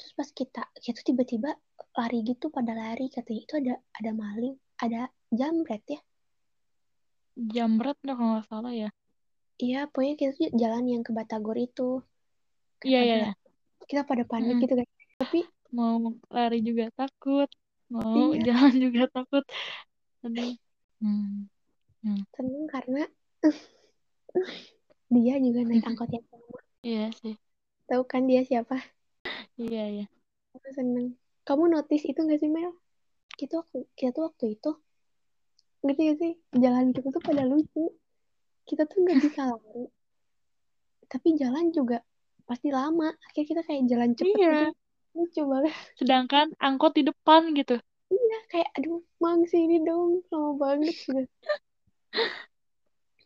[0.00, 1.50] Terus pas kita kita tuh tiba-tiba
[1.98, 6.00] lari gitu pada lari katanya itu ada ada maling, ada jambret ya.
[7.36, 8.88] Jambret dah kalau nggak salah ya.
[9.60, 12.00] Iya, pokoknya kita tuh jalan yang ke Batagor itu.
[12.80, 13.40] Iya, pada iya, lari.
[13.84, 14.62] Kita pada panik Mm-mm.
[14.64, 14.86] gitu kan.
[15.20, 15.96] Tapi Mau
[16.34, 17.48] lari juga takut,
[17.94, 19.44] mau iya, jalan juga takut.
[20.26, 20.52] Aduh.
[21.00, 21.46] Hmm.
[22.04, 23.02] Seneng karena
[25.14, 26.58] dia juga naik angkot yang sama.
[26.80, 27.34] Iya sih.
[27.90, 28.78] Tahu kan dia siapa?
[29.60, 30.06] Iya, iya.
[30.56, 31.18] Aku seneng.
[31.44, 32.72] Kamu notice itu gak sih Mel?
[33.34, 34.70] Kita waktu kita tuh waktu itu
[35.82, 36.32] ngerti gak sih?
[36.56, 37.90] Jalan kita tuh pada lucu.
[38.64, 39.84] Kita tuh nggak bisa lari.
[41.10, 41.98] Tapi jalan juga
[42.46, 43.10] pasti lama.
[43.28, 44.52] Akhirnya kita kayak jalan cepet Iya.
[44.54, 44.66] gitu.
[45.10, 45.74] Lucu banget.
[45.98, 47.76] Sedangkan angkot di depan gitu.
[48.10, 50.22] Iya, kayak aduh, mang sini dong.
[50.30, 51.18] Lama banget gitu.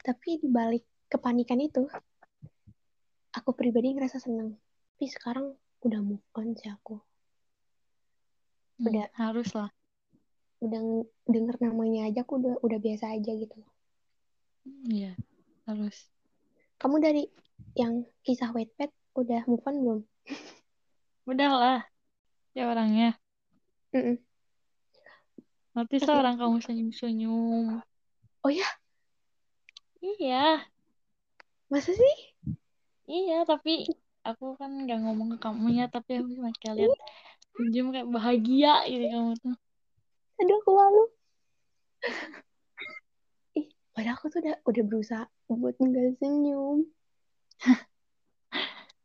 [0.05, 1.89] Tapi di balik kepanikan itu,
[3.33, 4.55] aku pribadi ngerasa seneng.
[4.95, 5.47] Tapi sekarang
[5.85, 7.01] udah move on sih aku.
[8.79, 9.71] Hmm, Udah harus lah.
[10.65, 13.59] udah ng- denger namanya aja aku udah udah biasa aja gitu.
[14.89, 15.13] Iya,
[15.69, 16.09] harus.
[16.81, 17.29] Kamu dari
[17.77, 20.01] yang kisah Wattpad udah move on belum?
[21.29, 21.81] Udah lah.
[22.53, 23.17] Ya orangnya.
[23.97, 24.21] Mm-mm.
[25.73, 26.07] Nanti Oke.
[26.07, 27.81] seorang kamu senyum-senyum.
[28.45, 28.65] Oh ya,
[30.03, 30.65] Iya,
[31.71, 32.15] masa sih?
[33.13, 33.35] iya.
[33.51, 33.71] Tapi
[34.29, 35.85] aku kan nggak ngomong ke kamunya.
[35.95, 36.93] Tapi aku cuma kayak lihat
[37.57, 39.55] senyum kayak bahagia gitu kamu tuh.
[40.41, 41.03] Aduh, aku malu.
[43.59, 46.79] Ih, padahal aku tuh udah udah berusaha buat nggak senyum.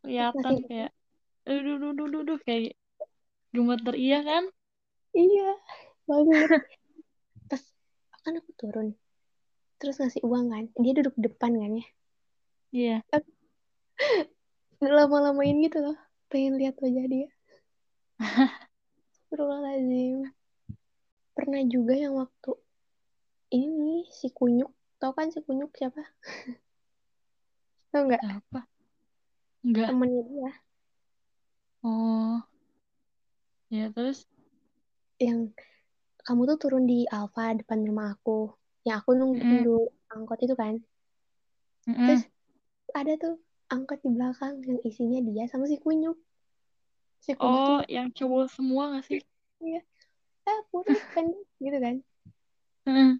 [0.01, 0.91] Kelihatan Masih kayak,
[1.49, 2.73] aduh, duh, duh, duh, duh, kayak
[3.53, 4.43] gemeter iya kan?
[5.17, 5.47] iya
[6.09, 6.49] banget.
[7.49, 7.63] Pas
[8.23, 8.87] kan aku turun,
[9.79, 10.65] terus ngasih uang kan.
[10.77, 11.87] Dia duduk depan kan ya.
[12.69, 12.97] Iya.
[14.99, 15.97] Lama-lamain gitu loh.
[16.29, 17.29] Pengen lihat wajah dia.
[19.29, 20.29] Astagfirullahaladzim.
[21.33, 22.51] Pernah juga yang waktu
[23.55, 24.69] ini si Kunyuk.
[24.99, 26.03] Tahu kan si Kunyuk siapa?
[27.95, 28.21] Tahu nggak?
[28.21, 28.61] Apa?
[29.63, 29.87] Enggak.
[29.89, 30.51] Temennya dia.
[31.79, 32.43] Oh.
[33.71, 34.27] Ya, terus?
[35.21, 35.55] Yang
[36.27, 38.58] kamu tuh turun di Alfa depan rumah aku.
[38.87, 39.75] Yang aku nunggu nunggu
[40.13, 40.73] angkot itu kan.
[41.87, 42.19] Mm-mm.
[42.19, 42.21] Terus
[42.99, 43.35] ada tuh
[43.75, 46.17] angkot di belakang yang isinya dia sama si Kunyuk.
[47.23, 49.19] si tuh Oh, yang cowok semua gak sih?
[49.65, 49.79] iya
[50.51, 51.95] ah puri pendek gitu kan
[52.85, 53.11] Heeh.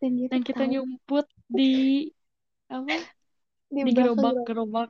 [0.00, 1.26] dan dia tuh Yang kita tahu nyumput
[1.58, 1.70] di
[2.76, 2.96] apa?
[3.74, 4.88] di Di gerobak, gerobak.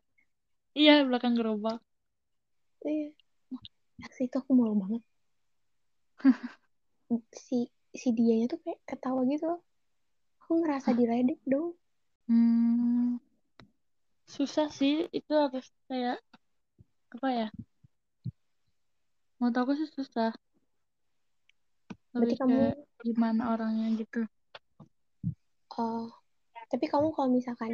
[0.81, 1.79] Iya, belakang gerobak.
[2.91, 3.07] iya
[4.01, 5.03] Nah, itu aku malu banget
[7.47, 7.59] si
[8.01, 9.61] si dianya tuh kayak ketawa gitu loh
[10.53, 11.73] aku ngerasa diledek dong
[12.29, 13.19] Hmm,
[14.35, 16.19] susah sih itu harus kayak
[17.15, 17.47] apa ya?
[19.39, 20.31] Menurut aku sih susah.
[22.17, 22.65] berarti Lebih kamu
[23.05, 24.21] gimana orangnya gitu.
[25.83, 26.07] oh
[26.71, 27.73] tapi kamu kalau misalkan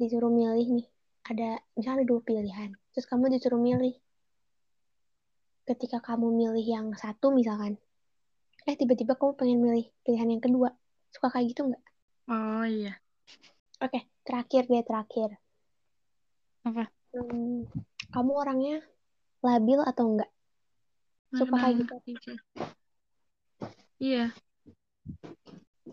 [0.00, 0.86] disuruh milih nih
[1.30, 3.94] ada misalnya ada dua pilihan terus kamu disuruh milih
[5.68, 7.78] ketika kamu milih yang satu misalkan
[8.68, 10.70] eh tiba-tiba kamu pengen milih pilihan yang kedua
[11.12, 11.82] suka kayak gitu nggak
[12.30, 12.96] Oh iya.
[13.82, 15.30] oke terakhir deh terakhir
[16.62, 16.86] Apa?
[17.12, 17.66] Hmm,
[18.14, 18.76] kamu orangnya
[19.42, 20.30] labil atau enggak
[21.34, 21.74] suka kayak
[22.06, 22.32] gitu.
[24.02, 24.34] Iya.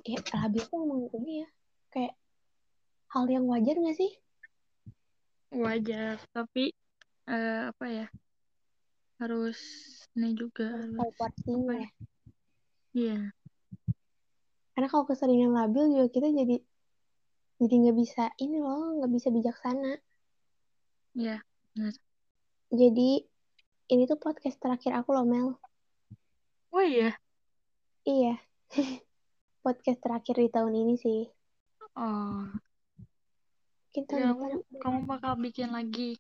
[0.06, 1.48] ya labil tuh emang ini ya
[1.94, 2.14] kayak
[3.14, 4.12] hal yang wajar nggak sih
[5.50, 6.70] Wajar, tapi
[7.26, 8.08] eh, apa ya?
[9.18, 9.58] Harus
[10.14, 11.90] ini juga harus harus ya?
[12.94, 13.20] Iya.
[14.80, 16.56] Karena kalau keseringan labil juga kita jadi
[17.60, 20.00] jadi nggak bisa ini loh nggak bisa bijaksana
[21.20, 21.44] Iya.
[21.76, 22.00] Benar.
[22.72, 23.12] jadi
[23.92, 25.60] ini tuh podcast terakhir aku loh Mel
[26.72, 27.12] Oh iya.
[28.08, 28.40] iya
[29.68, 31.28] podcast terakhir di tahun ini sih
[32.00, 32.48] Oh.
[33.92, 36.16] tahun Ya, kamu, kamu bakal bikin lagi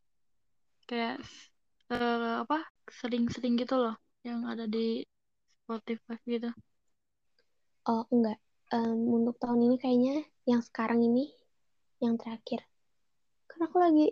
[0.83, 1.23] kayak
[1.87, 2.67] eh, apa?
[2.91, 3.95] Sering-sering gitu loh
[4.27, 5.07] yang ada di
[5.63, 6.51] Spotify gitu.
[7.87, 8.35] oh enggak
[8.69, 11.25] Em, untuk tahun ini kayaknya yang sekarang ini
[12.03, 12.61] yang terakhir.
[13.49, 14.05] Karena aku lagi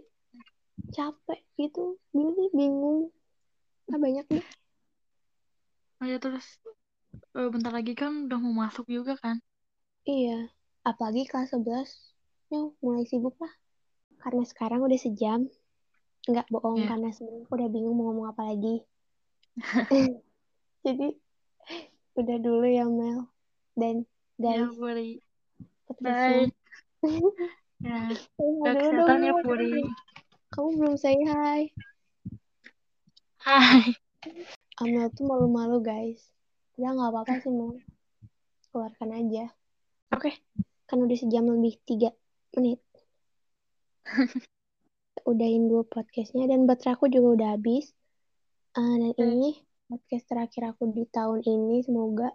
[0.95, 1.97] capek gitu.
[2.15, 2.99] Bingung bingung.
[3.93, 4.45] Ah banyak deh
[6.01, 6.45] Oh ya terus
[7.37, 9.37] eh, bentar lagi kan udah mau masuk juga kan?
[10.07, 10.49] iya
[10.89, 11.89] apalagi kelas 11
[12.53, 13.53] ya mulai sibuk lah.
[14.23, 15.39] Karena sekarang udah sejam.
[16.29, 16.89] Nggak bohong Ya.
[16.89, 18.75] karena sebenarnya aku udah bingung mau ngomong apa lagi.
[20.85, 21.07] Jadi
[22.19, 23.19] udah dulu ya Mel.
[23.77, 23.95] Dan
[24.43, 25.09] Ya, guys Puri.
[25.97, 26.53] Bye.
[27.81, 28.13] Ya.
[28.37, 29.33] Kesehatan ya.
[29.41, 29.81] Puri.
[30.47, 31.67] kamu belum say hi
[33.43, 33.97] Hai.
[34.79, 36.21] Amel tuh malu-malu guys
[36.77, 37.81] udah nggak apa-apa sih Mel
[38.69, 39.49] keluarkan aja
[40.13, 40.29] oke
[40.85, 42.13] kan udah sejam lebih tiga
[42.53, 42.79] menit
[45.29, 47.91] udahin dulu podcastnya dan baterai aku juga udah habis
[48.77, 49.57] Ah, dan ini
[49.89, 52.29] podcast terakhir aku di tahun ini semoga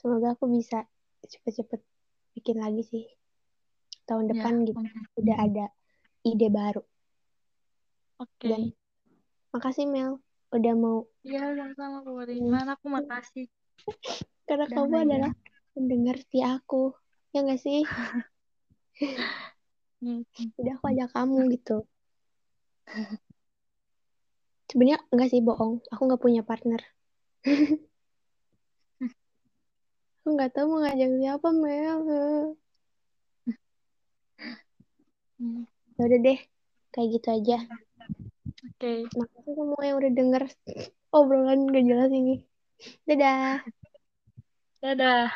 [0.00, 0.88] semoga aku bisa
[1.20, 1.80] cepet-cepet
[2.32, 3.04] bikin lagi sih
[4.08, 5.04] tahun Ya, depan gitu amin.
[5.20, 5.64] udah ada
[6.24, 6.80] ide baru
[8.16, 8.48] Oke.
[8.48, 8.60] dan
[9.52, 10.18] makasih Mel
[10.50, 12.40] udah mau Iya, sama-sama Puri.
[12.40, 13.46] ini Mana aku makasih
[14.48, 15.04] karena udah kamu ngajak.
[15.06, 15.32] adalah
[15.76, 16.82] pendengar setia aku
[17.30, 17.80] ya nggak sih
[20.00, 20.24] Hmm.
[20.56, 21.84] udah aku ajak kamu gitu
[24.64, 26.80] sebenarnya enggak sih bohong aku nggak punya partner
[30.28, 31.98] nggak tahu mau ngajak siapa Mel
[35.40, 35.64] Hmm.
[35.96, 36.38] ya udah deh
[36.92, 37.58] kayak gitu aja
[38.60, 39.08] Oke.
[39.16, 40.42] makasih semua yang udah denger
[41.16, 42.44] obrolan gak jelas ini
[43.08, 43.64] dadah
[44.80, 45.28] Dadah.